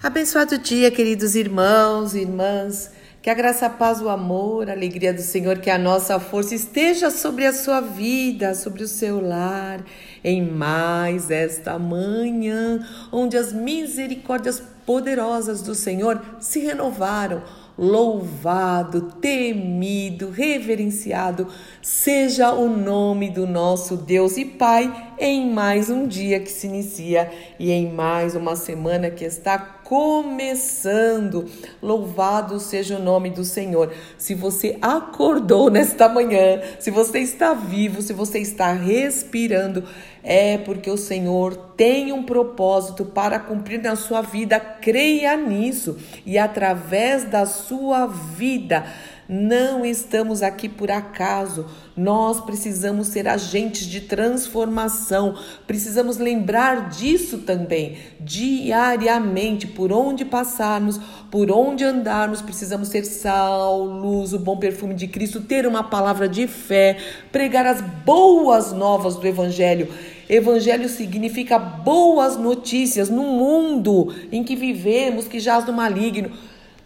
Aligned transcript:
Abençoado 0.00 0.56
dia, 0.58 0.92
queridos 0.92 1.34
irmãos 1.34 2.14
e 2.14 2.20
irmãs. 2.20 2.92
Que 3.20 3.28
a 3.28 3.34
graça, 3.34 3.66
a 3.66 3.70
paz, 3.70 4.00
o 4.00 4.08
amor, 4.08 4.70
a 4.70 4.72
alegria 4.72 5.12
do 5.12 5.20
Senhor, 5.20 5.58
que 5.58 5.68
a 5.68 5.76
nossa 5.76 6.20
força 6.20 6.54
esteja 6.54 7.10
sobre 7.10 7.44
a 7.44 7.52
sua 7.52 7.80
vida, 7.80 8.54
sobre 8.54 8.84
o 8.84 8.86
seu 8.86 9.20
lar, 9.20 9.84
em 10.22 10.40
mais 10.40 11.32
esta 11.32 11.80
manhã, 11.80 12.86
onde 13.10 13.36
as 13.36 13.52
misericórdias 13.52 14.62
poderosas 14.86 15.62
do 15.62 15.74
Senhor 15.74 16.22
se 16.38 16.60
renovaram 16.60 17.42
louvado, 17.78 19.02
temido, 19.20 20.30
reverenciado 20.30 21.46
seja 21.80 22.52
o 22.52 22.68
nome 22.68 23.30
do 23.30 23.46
nosso 23.46 23.96
Deus 23.96 24.36
e 24.36 24.44
Pai 24.44 25.12
em 25.16 25.50
mais 25.50 25.88
um 25.88 26.06
dia 26.06 26.40
que 26.40 26.50
se 26.50 26.66
inicia 26.66 27.30
e 27.58 27.70
em 27.70 27.92
mais 27.92 28.34
uma 28.34 28.56
semana 28.56 29.10
que 29.10 29.24
está 29.24 29.58
começando. 29.58 31.46
Louvado 31.80 32.60
seja 32.60 32.98
o 32.98 33.02
nome 33.02 33.30
do 33.30 33.44
Senhor. 33.44 33.92
Se 34.18 34.34
você 34.34 34.76
acordou 34.82 35.70
nesta 35.70 36.08
manhã, 36.08 36.60
se 36.78 36.90
você 36.90 37.20
está 37.20 37.54
vivo, 37.54 38.02
se 38.02 38.12
você 38.12 38.38
está 38.38 38.72
respirando, 38.72 39.84
é 40.22 40.58
porque 40.58 40.90
o 40.90 40.98
Senhor 40.98 41.56
tem 41.76 42.12
um 42.12 42.22
propósito 42.22 43.04
para 43.04 43.38
cumprir 43.38 43.80
na 43.80 43.96
sua 43.96 44.20
vida. 44.20 44.60
Creia 44.60 45.36
nisso 45.36 45.96
e 46.26 46.36
através 46.36 47.24
da 47.24 47.46
sua 47.68 48.06
vida 48.06 48.84
não 49.28 49.84
estamos 49.84 50.42
aqui 50.42 50.70
por 50.70 50.90
acaso. 50.90 51.66
Nós 51.94 52.40
precisamos 52.40 53.08
ser 53.08 53.28
agentes 53.28 53.86
de 53.86 54.00
transformação. 54.00 55.36
Precisamos 55.66 56.16
lembrar 56.16 56.88
disso 56.88 57.38
também, 57.38 57.98
diariamente, 58.18 59.66
por 59.66 59.92
onde 59.92 60.24
passarmos, 60.24 60.98
por 61.30 61.50
onde 61.50 61.84
andarmos, 61.84 62.40
precisamos 62.40 62.88
ser 62.88 63.04
sal, 63.04 63.84
luz, 63.84 64.32
o 64.32 64.38
bom 64.38 64.56
perfume 64.56 64.94
de 64.94 65.06
Cristo, 65.06 65.42
ter 65.42 65.66
uma 65.66 65.84
palavra 65.84 66.26
de 66.26 66.46
fé, 66.46 66.96
pregar 67.30 67.66
as 67.66 67.82
boas 67.82 68.72
novas 68.72 69.16
do 69.16 69.26
evangelho. 69.26 69.88
Evangelho 70.26 70.88
significa 70.88 71.58
boas 71.58 72.38
notícias 72.38 73.10
no 73.10 73.24
mundo 73.24 74.14
em 74.32 74.42
que 74.42 74.56
vivemos, 74.56 75.28
que 75.28 75.38
jaz 75.38 75.66
no 75.66 75.72
maligno 75.74 76.30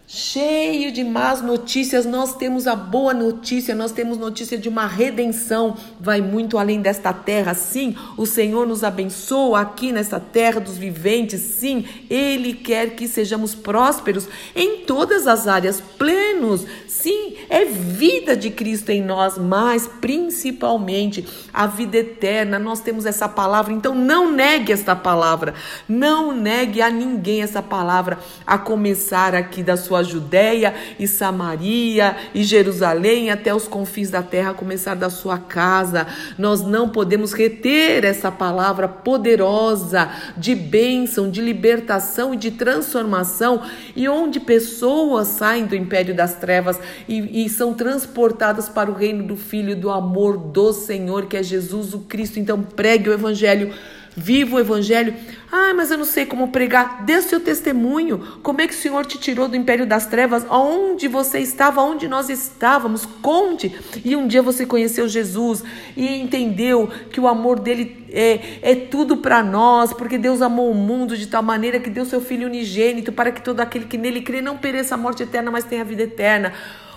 cheio 0.07 0.91
de 0.91 1.03
más 1.03 1.41
notícias. 1.41 2.05
Nós 2.05 2.35
temos 2.35 2.67
a 2.67 2.75
boa 2.75 3.13
notícia, 3.13 3.73
nós 3.73 3.91
temos 3.91 4.17
notícia 4.17 4.57
de 4.57 4.69
uma 4.69 4.85
redenção, 4.85 5.75
vai 5.99 6.21
muito 6.21 6.57
além 6.57 6.81
desta 6.81 7.13
terra. 7.13 7.53
Sim, 7.53 7.95
o 8.17 8.25
Senhor 8.25 8.67
nos 8.67 8.83
abençoa 8.83 9.61
aqui 9.61 9.91
nesta 9.91 10.19
terra 10.19 10.59
dos 10.59 10.77
viventes. 10.77 11.41
Sim, 11.41 11.85
Ele 12.09 12.53
quer 12.53 12.91
que 12.95 13.07
sejamos 13.07 13.55
prósperos 13.55 14.27
em 14.55 14.81
todas 14.85 15.27
as 15.27 15.47
áreas, 15.47 15.81
plenos. 15.97 16.22
Sim, 16.87 17.35
é 17.49 17.65
vida 17.65 18.35
de 18.35 18.49
Cristo 18.49 18.89
em 18.89 19.01
nós, 19.01 19.37
mas 19.37 19.87
principalmente 19.87 21.25
a 21.53 21.67
vida 21.67 21.97
eterna. 21.97 22.57
Nós 22.57 22.79
temos 22.79 23.05
essa 23.05 23.27
palavra, 23.27 23.73
então 23.73 23.93
não 23.93 24.31
negue 24.31 24.71
esta 24.71 24.95
palavra, 24.95 25.53
não 25.87 26.31
negue 26.35 26.81
a 26.81 26.89
ninguém 26.89 27.41
essa 27.41 27.61
palavra, 27.61 28.17
a 28.45 28.57
começar 28.57 29.35
aqui 29.35 29.61
da 29.61 29.75
sua 29.77 30.03
Judéia 30.03 30.73
e 30.99 31.07
Samaria 31.07 32.15
e 32.33 32.43
Jerusalém 32.43 33.29
até 33.29 33.53
os 33.53 33.67
confins 33.67 34.09
da 34.09 34.23
terra, 34.23 34.53
começar 34.53 34.95
da 34.95 35.09
sua 35.09 35.37
casa. 35.37 36.07
Nós 36.37 36.61
não 36.61 36.89
podemos 36.89 37.33
reter 37.33 38.05
essa 38.05 38.31
palavra 38.31 38.87
poderosa 38.87 40.09
de 40.37 40.55
bênção, 40.55 41.29
de 41.29 41.41
libertação 41.41 42.33
e 42.33 42.37
de 42.37 42.51
transformação, 42.51 43.61
e 43.95 44.07
onde 44.07 44.39
pessoas 44.39 45.27
saem 45.27 45.65
do 45.65 45.75
império 45.75 46.15
das 46.23 46.35
trevas 46.35 46.79
e, 47.07 47.45
e 47.45 47.49
são 47.49 47.73
transportadas 47.73 48.69
para 48.69 48.89
o 48.89 48.93
reino 48.93 49.23
do 49.23 49.35
Filho 49.35 49.75
do 49.75 49.89
amor 49.89 50.37
do 50.37 50.71
Senhor, 50.71 51.25
que 51.25 51.35
é 51.35 51.43
Jesus 51.43 51.93
o 51.93 51.99
Cristo. 51.99 52.39
Então 52.39 52.61
pregue 52.63 53.09
o 53.09 53.13
evangelho 53.13 53.73
Viva 54.15 54.55
o 54.55 54.59
Evangelho. 54.59 55.15
Ah, 55.51 55.73
mas 55.75 55.91
eu 55.91 55.97
não 55.97 56.05
sei 56.05 56.25
como 56.25 56.49
pregar. 56.49 57.03
Dê 57.03 57.17
o 57.17 57.21
seu 57.21 57.39
testemunho. 57.39 58.19
Como 58.41 58.61
é 58.61 58.67
que 58.67 58.73
o 58.73 58.77
Senhor 58.77 59.05
te 59.05 59.17
tirou 59.17 59.47
do 59.47 59.55
império 59.55 59.85
das 59.85 60.05
trevas? 60.05 60.45
Onde 60.49 61.07
você 61.07 61.39
estava? 61.39 61.81
Onde 61.81 62.07
nós 62.07 62.29
estávamos? 62.29 63.05
Conte. 63.21 63.75
E 64.03 64.15
um 64.15 64.27
dia 64.27 64.41
você 64.41 64.65
conheceu 64.65 65.07
Jesus 65.07 65.63
e 65.95 66.07
entendeu 66.07 66.89
que 67.11 67.19
o 67.19 67.27
amor 67.27 67.59
dele 67.59 68.05
é, 68.11 68.39
é 68.61 68.75
tudo 68.75 69.17
para 69.17 69.41
nós, 69.43 69.91
porque 69.93 70.17
Deus 70.17 70.41
amou 70.41 70.71
o 70.71 70.75
mundo 70.75 71.17
de 71.17 71.27
tal 71.27 71.41
maneira 71.41 71.79
que 71.79 71.89
deu 71.89 72.05
seu 72.05 72.21
Filho 72.21 72.47
unigênito 72.47 73.11
para 73.11 73.31
que 73.31 73.41
todo 73.41 73.59
aquele 73.59 73.85
que 73.85 73.97
nele 73.97 74.21
crê 74.21 74.41
não 74.41 74.57
pereça 74.57 74.95
a 74.95 74.97
morte 74.97 75.23
eterna, 75.23 75.49
mas 75.49 75.63
tenha 75.63 75.81
a 75.81 75.85
vida 75.85 76.03
eterna. 76.03 76.53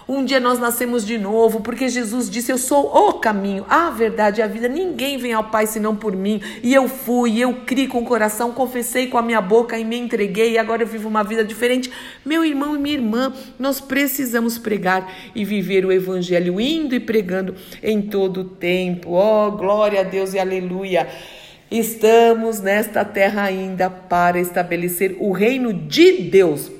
Um 0.09 0.25
dia 0.25 0.39
nós 0.39 0.61
nascemos 0.61 1.05
de 1.05 1.19
novo, 1.19 1.61
porque 1.61 1.89
Jesus 1.89 2.31
disse: 2.31 2.53
Eu 2.53 2.59
sou 2.59 2.87
o 2.87 3.15
caminho, 3.15 3.67
a 3.69 3.91
verdade 3.91 4.41
e 4.41 4.43
a 4.43 4.47
vida. 4.47 4.69
Ninguém 4.69 5.19
vem 5.19 5.33
ao 5.33 5.50
Pai 5.50 5.67
senão 5.67 5.97
por 5.97 6.15
mim. 6.15 6.41
E 6.62 6.72
eu 6.72 6.89
fui, 6.89 7.41
eu 7.41 7.53
criei 7.67 7.89
com 7.89 7.99
o 7.99 8.05
coração, 8.05 8.53
confessei 8.53 9.09
com 9.09 9.19
a 9.19 9.22
minha 9.22 9.41
boca 9.41 9.77
e 9.77 9.84
me 9.84 9.99
entreguei. 9.99 10.53
E 10.53 10.59
agora 10.59 10.84
eu 10.84 10.87
vivo 10.87 11.09
uma 11.09 11.25
vida 11.25 11.44
diferente. 11.44 11.91
Meu 12.25 12.44
irmão 12.44 12.77
e 12.77 12.78
minha 12.78 12.94
irmã, 12.94 13.34
nós 13.59 13.81
precisamos 13.81 14.59
pregar 14.59 15.12
e 15.34 15.44
viver 15.44 15.84
o 15.84 15.91
Evangelho, 15.91 16.61
indo 16.61 16.94
e 16.94 17.00
pregando 17.00 17.56
em 17.83 18.00
todo 18.00 18.43
o 18.43 18.44
tempo. 18.44 19.11
Oh, 19.11 19.50
glória 19.50 20.03
a 20.03 20.05
Deus 20.05 20.34
e 20.34 20.38
aleluia. 20.38 21.09
Estamos 21.69 22.61
nesta 22.61 23.05
terra 23.05 23.43
ainda 23.43 23.91
para 23.91 24.38
estabelecer 24.38 25.17
o 25.19 25.33
reino 25.33 25.73
de 25.73 26.12
Deus 26.12 26.75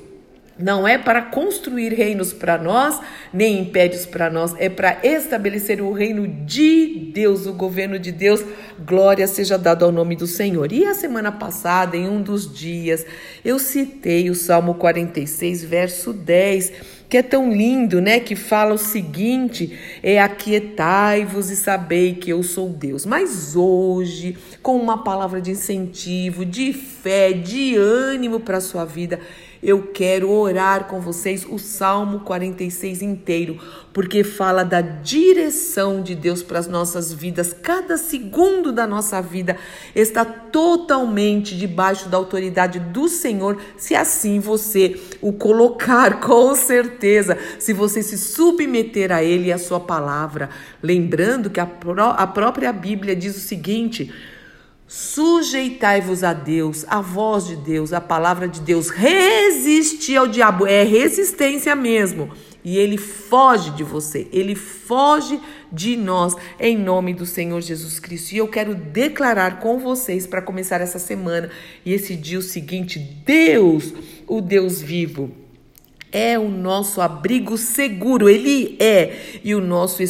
não 0.59 0.87
é 0.87 0.97
para 0.97 1.21
construir 1.21 1.93
reinos 1.93 2.33
para 2.33 2.57
nós, 2.57 2.99
nem 3.31 3.59
impérios 3.59 4.05
para 4.05 4.29
nós, 4.29 4.55
é 4.57 4.69
para 4.69 4.99
estabelecer 5.03 5.81
o 5.81 5.91
reino 5.91 6.27
de 6.27 7.11
Deus, 7.13 7.45
o 7.45 7.53
governo 7.53 7.99
de 7.99 8.11
Deus. 8.11 8.43
Glória 8.85 9.27
seja 9.27 9.57
dada 9.57 9.85
ao 9.85 9.91
nome 9.91 10.15
do 10.15 10.27
Senhor. 10.27 10.71
E 10.71 10.85
a 10.85 10.93
semana 10.93 11.31
passada, 11.31 11.95
em 11.95 12.07
um 12.07 12.21
dos 12.21 12.53
dias, 12.53 13.05
eu 13.43 13.59
citei 13.59 14.29
o 14.29 14.35
Salmo 14.35 14.75
46, 14.75 15.63
verso 15.63 16.13
10 16.13 16.97
que 17.09 17.17
é 17.17 17.23
tão 17.23 17.51
lindo, 17.51 18.01
né? 18.01 18.19
Que 18.19 18.35
fala 18.35 18.73
o 18.73 18.77
seguinte: 18.77 19.77
é 20.03 20.19
aquietai-vos 20.19 21.49
e 21.49 21.55
sabei 21.55 22.15
que 22.15 22.29
eu 22.29 22.43
sou 22.43 22.69
Deus. 22.69 23.05
Mas 23.05 23.55
hoje, 23.55 24.37
com 24.61 24.75
uma 24.77 25.03
palavra 25.03 25.41
de 25.41 25.51
incentivo, 25.51 26.45
de 26.45 26.73
fé, 26.73 27.31
de 27.31 27.75
ânimo 27.75 28.39
para 28.39 28.57
a 28.57 28.61
sua 28.61 28.83
vida, 28.83 29.19
eu 29.61 29.87
quero 29.93 30.29
orar 30.29 30.85
com 30.85 30.99
vocês 30.99 31.45
o 31.49 31.57
Salmo 31.57 32.21
46 32.21 33.01
inteiro, 33.01 33.59
porque 33.91 34.23
fala 34.23 34.63
da 34.63 34.81
direção 34.81 36.01
de 36.01 36.13
Deus 36.13 36.43
para 36.43 36.59
as 36.59 36.67
nossas 36.67 37.11
vidas. 37.11 37.53
Cada 37.53 37.97
segundo 37.97 38.71
da 38.71 38.85
nossa 38.85 39.21
vida 39.21 39.57
está 39.95 40.23
totalmente 40.23 41.57
debaixo 41.57 42.07
da 42.09 42.17
autoridade 42.17 42.79
do 42.79 43.07
Senhor, 43.07 43.57
se 43.77 43.95
assim 43.95 44.39
você 44.39 44.99
o 45.21 45.33
colocar, 45.33 46.19
com 46.21 46.53
certeza, 46.55 47.37
se 47.59 47.73
você 47.73 48.03
se 48.03 48.17
submeter 48.17 49.11
a 49.11 49.23
Ele 49.23 49.47
e 49.47 49.53
a 49.53 49.57
Sua 49.57 49.79
palavra. 49.79 50.49
Lembrando 50.81 51.49
que 51.49 51.59
a, 51.59 51.65
pró 51.65 52.15
a 52.17 52.27
própria 52.27 52.71
Bíblia 52.71 53.15
diz 53.15 53.35
o 53.35 53.39
seguinte. 53.39 54.13
Sujeitai-vos 54.87 56.23
a 56.23 56.31
Deus, 56.31 56.85
a 56.87 57.01
voz 57.01 57.45
de 57.45 57.57
Deus, 57.57 57.91
a 57.91 57.99
palavra 57.99 58.47
de 58.47 58.61
Deus. 58.61 58.89
Resistir 58.89 60.15
ao 60.15 60.29
diabo 60.29 60.65
é 60.65 60.81
resistência 60.83 61.75
mesmo. 61.75 62.31
E 62.63 62.77
ele 62.77 62.97
foge 62.97 63.71
de 63.71 63.83
você, 63.83 64.27
ele 64.31 64.55
foge 64.55 65.39
de 65.71 65.95
nós, 65.95 66.35
em 66.59 66.77
nome 66.77 67.13
do 67.13 67.25
Senhor 67.25 67.61
Jesus 67.61 67.99
Cristo. 67.99 68.33
E 68.33 68.37
eu 68.37 68.47
quero 68.47 68.75
declarar 68.75 69.59
com 69.59 69.77
vocês 69.77 70.25
para 70.25 70.41
começar 70.41 70.79
essa 70.79 70.99
semana 70.99 71.49
e 71.85 71.93
esse 71.93 72.15
dia 72.15 72.39
o 72.39 72.41
seguinte: 72.41 72.97
Deus, 73.25 73.93
o 74.25 74.41
Deus 74.41 74.81
vivo, 74.81 75.31
é 76.11 76.39
o 76.39 76.49
nosso 76.49 76.99
abrigo 77.01 77.57
seguro, 77.57 78.29
ele 78.29 78.77
é, 78.79 79.39
e 79.43 79.53
o 79.53 79.61
nosso 79.61 80.01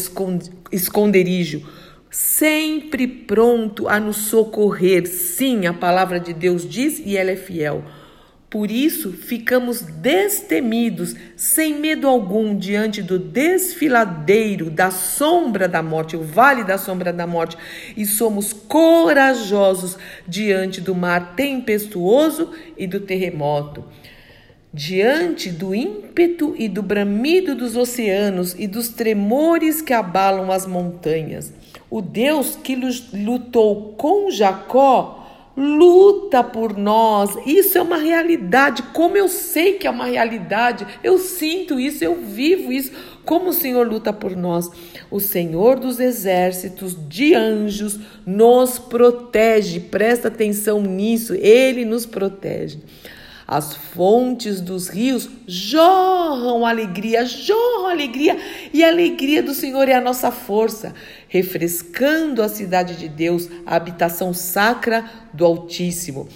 esconderijo 0.71 1.63
sempre 2.09 3.07
pronto 3.07 3.87
a 3.87 3.99
nos 3.99 4.17
socorrer. 4.17 5.07
Sim, 5.07 5.65
a 5.65 5.73
palavra 5.73 6.19
de 6.19 6.33
Deus 6.33 6.67
diz 6.67 6.99
e 6.99 7.17
ela 7.17 7.31
é 7.31 7.35
fiel. 7.35 7.83
Por 8.49 8.71
isso, 8.71 9.11
ficamos 9.11 9.81
destemidos, 9.81 11.13
sem 11.35 11.75
medo 11.75 12.07
algum, 12.07 12.57
diante 12.57 13.01
do 13.01 13.19
desfiladeiro 13.19 14.69
da 14.69 14.89
sombra 14.89 15.67
da 15.67 15.83
morte, 15.83 16.15
o 16.15 16.23
vale 16.23 16.63
da 16.63 16.77
sombra 16.77 17.11
da 17.11 17.27
morte, 17.27 17.57
e 17.97 18.05
somos 18.05 18.53
corajosos 18.53 19.97
diante 20.25 20.79
do 20.79 20.95
mar 20.95 21.35
tempestuoso 21.35 22.51
e 22.77 22.87
do 22.87 23.01
terremoto 23.01 23.83
diante 24.73 25.49
do 25.49 25.73
ímpeto 25.73 26.53
e 26.55 26.69
do 26.69 26.83
bramido 26.83 27.55
dos 27.55 27.75
oceanos 27.75 28.53
e 28.59 28.67
dos 28.67 28.89
tremores 28.89 29.81
que 29.81 29.91
abalam 29.91 30.51
as 30.51 30.67
montanhas. 30.67 31.51
O 31.89 32.01
Deus 32.01 32.55
que 32.55 32.75
lutou 33.13 33.93
com 33.97 34.29
Jacó 34.29 35.17
luta 35.57 36.43
por 36.43 36.77
nós. 36.77 37.35
Isso 37.47 37.79
é 37.79 37.81
uma 37.81 37.97
realidade. 37.97 38.83
Como 38.93 39.17
eu 39.17 39.27
sei 39.27 39.73
que 39.73 39.87
é 39.87 39.89
uma 39.89 40.05
realidade, 40.05 40.85
eu 41.03 41.17
sinto 41.17 41.79
isso, 41.79 42.03
eu 42.03 42.15
vivo 42.15 42.71
isso. 42.71 42.91
Como 43.25 43.49
o 43.49 43.53
Senhor 43.53 43.85
luta 43.87 44.13
por 44.13 44.35
nós. 44.35 44.69
O 45.09 45.19
Senhor 45.19 45.79
dos 45.79 45.99
exércitos 45.99 46.95
de 47.09 47.33
anjos 47.33 47.99
nos 48.23 48.77
protege. 48.77 49.79
Presta 49.79 50.27
atenção 50.27 50.79
nisso, 50.81 51.33
ele 51.33 51.83
nos 51.83 52.05
protege. 52.05 52.79
As 53.47 53.73
fontes 53.73 54.59
dos 54.59 54.89
rios 54.89 55.29
jorram 55.47 56.65
alegria, 56.65 57.25
jorram 57.25 57.87
alegria, 57.87 58.37
e 58.73 58.83
a 58.83 58.89
alegria 58.89 59.41
do 59.41 59.53
Senhor 59.53 59.87
é 59.87 59.93
a 59.93 60.01
nossa 60.01 60.31
força, 60.31 60.93
refrescando 61.27 62.41
a 62.41 62.49
cidade 62.49 62.95
de 62.95 63.07
Deus, 63.07 63.49
a 63.65 63.75
habitação 63.75 64.33
sacra 64.33 65.05
do 65.33 65.45
Altíssimo. 65.45 66.27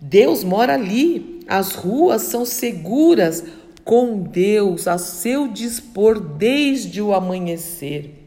Deus 0.00 0.44
mora 0.44 0.74
ali, 0.74 1.40
as 1.48 1.72
ruas 1.72 2.22
são 2.22 2.44
seguras, 2.44 3.44
com 3.84 4.18
Deus 4.18 4.88
a 4.88 4.96
seu 4.96 5.48
dispor 5.48 6.18
desde 6.18 7.02
o 7.02 7.12
amanhecer. 7.12 8.24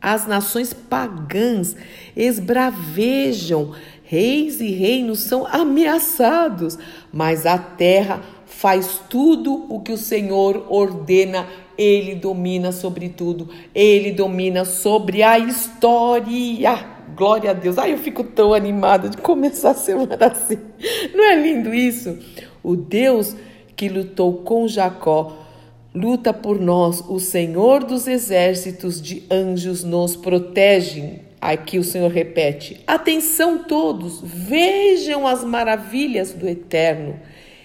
As 0.00 0.26
nações 0.26 0.72
pagãs 0.72 1.74
esbravejam, 2.16 3.74
reis 4.04 4.60
e 4.60 4.70
reinos 4.70 5.20
são 5.20 5.44
ameaçados, 5.46 6.78
mas 7.12 7.44
a 7.44 7.58
terra 7.58 8.22
faz 8.48 9.00
tudo 9.08 9.66
o 9.68 9.80
que 9.80 9.92
o 9.92 9.98
Senhor 9.98 10.66
ordena. 10.68 11.46
Ele 11.76 12.16
domina 12.16 12.72
sobre 12.72 13.08
tudo, 13.08 13.48
ele 13.72 14.10
domina 14.10 14.64
sobre 14.64 15.22
a 15.22 15.38
história. 15.38 16.98
Glória 17.16 17.50
a 17.50 17.54
Deus. 17.54 17.78
Ai, 17.78 17.92
eu 17.92 17.98
fico 17.98 18.24
tão 18.24 18.52
animada 18.52 19.08
de 19.08 19.16
começar 19.18 19.70
a 19.70 19.74
semana 19.74 20.18
assim. 20.20 20.58
Não 21.14 21.24
é 21.24 21.36
lindo 21.36 21.72
isso? 21.72 22.18
O 22.62 22.74
Deus 22.74 23.36
que 23.76 23.88
lutou 23.88 24.38
com 24.38 24.66
Jacó 24.66 25.36
luta 25.94 26.32
por 26.32 26.60
nós. 26.60 27.02
O 27.08 27.18
Senhor 27.18 27.84
dos 27.84 28.06
exércitos 28.06 29.00
de 29.00 29.24
anjos 29.30 29.84
nos 29.84 30.16
protege. 30.16 31.20
Aqui 31.40 31.78
o 31.78 31.84
Senhor 31.84 32.10
repete: 32.10 32.82
Atenção 32.86 33.58
todos, 33.58 34.20
vejam 34.22 35.26
as 35.26 35.44
maravilhas 35.44 36.32
do 36.32 36.48
Eterno. 36.48 37.18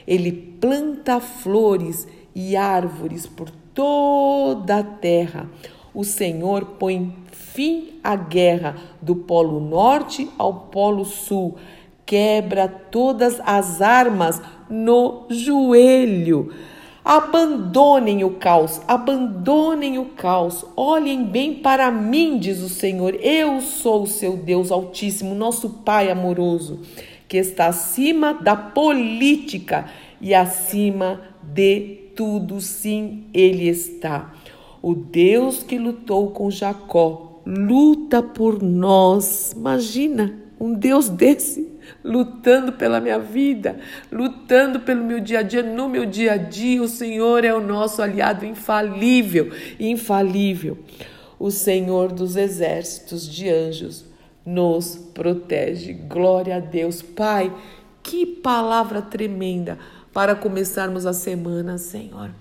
Ele 0.07 0.31
planta 0.31 1.19
flores 1.19 2.07
e 2.35 2.55
árvores 2.55 3.25
por 3.25 3.49
toda 3.73 4.79
a 4.79 4.83
terra. 4.83 5.49
O 5.93 6.03
Senhor 6.03 6.65
põe 6.79 7.13
fim 7.31 7.99
à 8.03 8.15
guerra 8.15 8.75
do 9.01 9.15
Polo 9.15 9.59
Norte 9.59 10.29
ao 10.37 10.53
Polo 10.53 11.05
Sul. 11.05 11.55
Quebra 12.05 12.67
todas 12.67 13.39
as 13.45 13.81
armas 13.81 14.41
no 14.69 15.25
joelho. 15.29 16.51
Abandonem 17.05 18.23
o 18.23 18.31
caos, 18.31 18.79
abandonem 18.87 19.99
o 19.99 20.05
caos, 20.05 20.65
olhem 20.75 21.25
bem 21.25 21.55
para 21.55 21.91
mim, 21.91 22.37
diz 22.37 22.61
o 22.61 22.69
Senhor. 22.69 23.15
Eu 23.21 23.59
sou 23.59 24.03
o 24.03 24.07
seu 24.07 24.37
Deus 24.37 24.71
Altíssimo, 24.71 25.35
nosso 25.35 25.69
Pai 25.69 26.09
amoroso, 26.09 26.79
que 27.33 27.37
está 27.37 27.65
acima 27.65 28.31
da 28.31 28.55
política 28.55 29.89
e 30.21 30.35
acima 30.35 31.19
de 31.41 32.11
tudo, 32.15 32.61
sim, 32.61 33.23
Ele 33.33 33.67
está. 33.67 34.35
O 34.83 34.93
Deus 34.93 35.63
que 35.63 35.79
lutou 35.79 36.29
com 36.29 36.51
Jacó 36.51 37.41
luta 37.43 38.21
por 38.21 38.61
nós. 38.61 39.51
Imagina 39.53 40.31
um 40.59 40.75
Deus 40.75 41.09
desse 41.09 41.73
lutando 42.03 42.73
pela 42.73 43.01
minha 43.01 43.17
vida, 43.17 43.79
lutando 44.11 44.81
pelo 44.81 45.03
meu 45.03 45.19
dia 45.19 45.39
a 45.39 45.41
dia, 45.41 45.63
no 45.63 45.89
meu 45.89 46.05
dia 46.05 46.33
a 46.33 46.37
dia. 46.37 46.83
O 46.83 46.87
Senhor 46.87 47.43
é 47.43 47.51
o 47.51 47.59
nosso 47.59 47.99
aliado 48.03 48.45
infalível, 48.45 49.51
infalível. 49.79 50.77
O 51.39 51.49
Senhor 51.49 52.11
dos 52.11 52.35
exércitos 52.35 53.27
de 53.27 53.49
anjos 53.49 54.12
nos 54.45 54.95
protege. 55.13 55.93
Glória 55.93 56.57
a 56.57 56.59
Deus. 56.59 57.01
Pai, 57.01 57.53
que 58.01 58.25
palavra 58.25 59.01
tremenda 59.01 59.77
para 60.11 60.35
começarmos 60.35 61.05
a 61.05 61.13
semana, 61.13 61.77
Senhor 61.77 62.31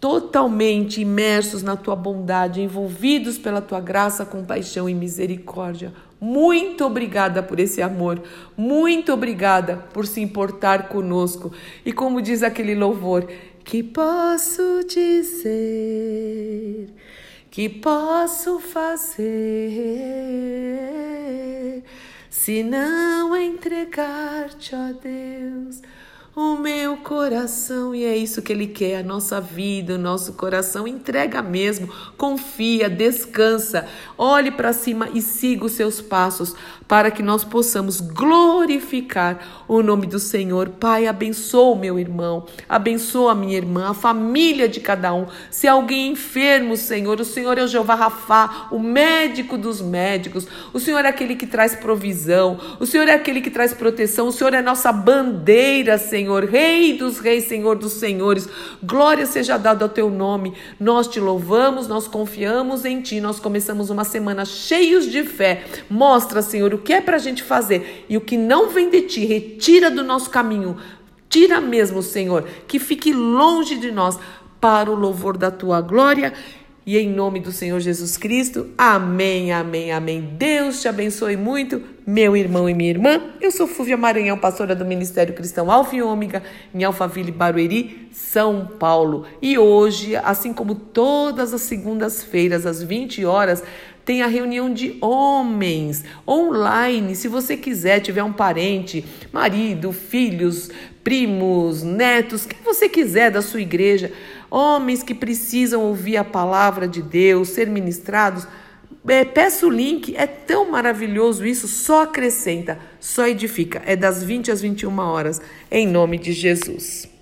totalmente 0.00 1.00
imersos 1.00 1.62
na 1.62 1.74
tua 1.76 1.96
bondade, 1.96 2.60
envolvidos 2.60 3.38
pela 3.38 3.62
tua 3.62 3.80
graça, 3.80 4.24
compaixão 4.24 4.88
e 4.88 4.94
misericórdia. 4.94 5.92
Muito 6.20 6.84
obrigada 6.84 7.42
por 7.42 7.58
esse 7.60 7.82
amor, 7.82 8.22
muito 8.56 9.12
obrigada 9.12 9.76
por 9.92 10.06
se 10.06 10.20
importar 10.20 10.88
conosco. 10.88 11.52
E 11.84 11.92
como 11.92 12.22
diz 12.22 12.42
aquele 12.42 12.74
louvor, 12.74 13.28
que 13.64 13.82
posso 13.82 14.84
dizer, 14.88 15.34
que 17.56 17.70
posso 17.70 18.60
fazer, 18.60 19.24
se 22.28 22.62
não 22.62 23.34
entregar-te, 23.34 24.74
ó 24.74 24.92
Deus 24.92 25.80
o 26.36 26.54
meu 26.58 26.98
coração. 26.98 27.94
E 27.94 28.04
é 28.04 28.14
isso 28.14 28.42
que 28.42 28.52
Ele 28.52 28.66
quer, 28.66 28.98
a 28.98 29.02
nossa 29.02 29.40
vida, 29.40 29.94
o 29.94 29.98
nosso 29.98 30.34
coração. 30.34 30.86
Entrega 30.86 31.40
mesmo, 31.40 31.88
confia, 32.18 32.90
descansa, 32.90 33.86
olhe 34.18 34.50
para 34.50 34.74
cima 34.74 35.08
e 35.14 35.22
siga 35.22 35.64
os 35.64 35.72
seus 35.72 36.02
passos 36.02 36.54
para 36.86 37.10
que 37.10 37.22
nós 37.22 37.42
possamos 37.42 38.00
glorificar 38.00 39.64
o 39.66 39.82
nome 39.82 40.06
do 40.06 40.18
Senhor. 40.18 40.68
Pai, 40.68 41.06
abençoa 41.06 41.74
o 41.74 41.78
meu 41.78 41.98
irmão, 41.98 42.44
abençoa 42.68 43.32
a 43.32 43.34
minha 43.34 43.56
irmã, 43.56 43.90
a 43.90 43.94
família 43.94 44.68
de 44.68 44.78
cada 44.78 45.14
um. 45.14 45.26
Se 45.50 45.66
alguém 45.66 46.12
enfermo, 46.12 46.76
Senhor, 46.76 47.18
o 47.18 47.24
Senhor 47.24 47.56
é 47.56 47.64
o 47.64 47.66
Jeová 47.66 47.94
Rafá, 47.94 48.68
o 48.70 48.78
médico 48.78 49.56
dos 49.56 49.80
médicos. 49.80 50.46
O 50.72 50.78
Senhor 50.78 51.02
é 51.04 51.08
aquele 51.08 51.34
que 51.34 51.46
traz 51.46 51.74
provisão, 51.74 52.60
o 52.78 52.84
Senhor 52.84 53.08
é 53.08 53.14
aquele 53.14 53.40
que 53.40 53.50
traz 53.50 53.72
proteção, 53.72 54.28
o 54.28 54.32
Senhor 54.32 54.52
é 54.52 54.60
nossa 54.60 54.92
bandeira, 54.92 55.96
Senhor. 55.96 56.25
Senhor, 56.26 56.44
Rei 56.44 56.94
dos 56.94 57.20
Reis, 57.20 57.44
Senhor 57.44 57.76
dos 57.76 57.92
Senhores. 57.92 58.48
Glória 58.82 59.24
seja 59.26 59.56
dada 59.56 59.84
ao 59.84 59.88
teu 59.88 60.10
nome. 60.10 60.54
Nós 60.78 61.06
te 61.06 61.20
louvamos, 61.20 61.86
nós 61.86 62.08
confiamos 62.08 62.84
em 62.84 63.00
ti. 63.00 63.20
Nós 63.20 63.38
começamos 63.38 63.90
uma 63.90 64.02
semana 64.02 64.44
cheios 64.44 65.08
de 65.08 65.22
fé. 65.22 65.64
Mostra, 65.88 66.42
Senhor, 66.42 66.74
o 66.74 66.78
que 66.78 66.92
é 66.92 67.00
para 67.00 67.14
a 67.14 67.20
gente 67.20 67.44
fazer 67.44 68.04
e 68.08 68.16
o 68.16 68.20
que 68.20 68.36
não 68.36 68.70
vem 68.70 68.90
de 68.90 69.02
ti. 69.02 69.24
Retira 69.24 69.88
do 69.88 70.02
nosso 70.02 70.28
caminho. 70.28 70.76
Tira 71.28 71.60
mesmo, 71.60 72.02
Senhor, 72.02 72.42
que 72.66 72.80
fique 72.80 73.12
longe 73.12 73.76
de 73.76 73.92
nós 73.92 74.18
para 74.60 74.90
o 74.90 74.96
louvor 74.96 75.36
da 75.36 75.52
tua 75.52 75.80
glória 75.80 76.32
e 76.86 76.96
em 76.96 77.08
nome 77.08 77.40
do 77.40 77.50
Senhor 77.50 77.80
Jesus 77.80 78.16
Cristo, 78.16 78.68
amém, 78.78 79.52
amém, 79.52 79.90
amém. 79.90 80.20
Deus 80.38 80.80
te 80.80 80.86
abençoe 80.86 81.36
muito, 81.36 81.82
meu 82.06 82.36
irmão 82.36 82.70
e 82.70 82.74
minha 82.74 82.90
irmã. 82.90 83.20
Eu 83.40 83.50
sou 83.50 83.66
Fúvia 83.66 83.96
Maranhão, 83.96 84.38
pastora 84.38 84.72
do 84.72 84.84
Ministério 84.84 85.34
Cristão 85.34 85.68
Alfa 85.68 85.96
e 85.96 86.02
Ômega, 86.02 86.44
em 86.72 86.84
Alphaville, 86.84 87.32
Barueri, 87.32 88.08
São 88.12 88.70
Paulo. 88.78 89.26
E 89.42 89.58
hoje, 89.58 90.14
assim 90.14 90.52
como 90.52 90.76
todas 90.76 91.52
as 91.52 91.62
segundas-feiras, 91.62 92.64
às 92.64 92.80
20 92.80 93.24
horas, 93.24 93.64
tem 94.06 94.22
a 94.22 94.28
reunião 94.28 94.72
de 94.72 94.96
homens 95.00 96.04
online. 96.26 97.16
Se 97.16 97.26
você 97.26 97.56
quiser, 97.56 97.98
tiver 97.98 98.22
um 98.22 98.32
parente, 98.32 99.04
marido, 99.32 99.92
filhos, 99.92 100.70
primos, 101.02 101.82
netos, 101.82 102.46
quem 102.46 102.60
você 102.64 102.88
quiser 102.88 103.32
da 103.32 103.42
sua 103.42 103.60
igreja, 103.60 104.12
homens 104.48 105.02
que 105.02 105.12
precisam 105.12 105.82
ouvir 105.82 106.16
a 106.16 106.24
palavra 106.24 106.86
de 106.86 107.02
Deus, 107.02 107.48
ser 107.48 107.66
ministrados. 107.66 108.46
É, 109.08 109.24
peça 109.24 109.66
o 109.66 109.70
link, 109.70 110.14
é 110.16 110.26
tão 110.26 110.70
maravilhoso 110.70 111.44
isso, 111.44 111.66
só 111.66 112.04
acrescenta, 112.04 112.78
só 113.00 113.26
edifica. 113.26 113.82
É 113.84 113.96
das 113.96 114.22
20 114.22 114.52
às 114.52 114.60
21 114.60 114.96
horas, 115.00 115.42
em 115.68 115.84
nome 115.84 116.16
de 116.16 116.32
Jesus. 116.32 117.15